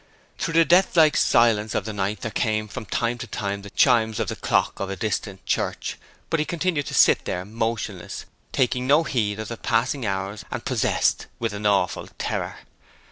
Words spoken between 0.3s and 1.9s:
Through the deathlike silence of